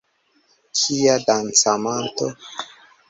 [0.79, 2.27] Kia dancamanto!